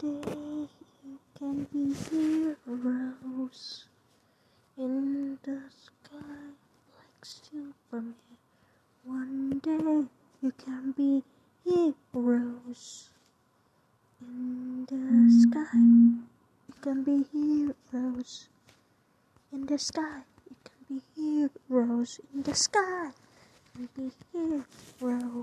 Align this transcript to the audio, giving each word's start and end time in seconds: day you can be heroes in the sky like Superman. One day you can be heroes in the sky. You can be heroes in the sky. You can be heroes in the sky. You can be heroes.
day 0.00 0.66
you 1.04 1.18
can 1.38 1.64
be 1.72 1.92
heroes 2.08 3.84
in 4.78 5.38
the 5.42 5.60
sky 5.68 6.40
like 6.96 7.22
Superman. 7.22 8.14
One 9.04 9.58
day 9.58 10.08
you 10.40 10.52
can 10.56 10.92
be 10.92 11.22
heroes 11.64 13.10
in 14.22 14.86
the 14.88 15.30
sky. 15.42 15.76
You 15.76 16.74
can 16.80 17.04
be 17.04 17.24
heroes 17.32 18.48
in 19.52 19.66
the 19.66 19.78
sky. 19.78 20.22
You 20.48 20.56
can 20.64 20.80
be 20.88 21.02
heroes 21.14 22.20
in 22.32 22.42
the 22.42 22.54
sky. 22.54 23.10
You 23.78 23.88
can 23.94 24.08
be 24.08 24.12
heroes. 24.32 25.39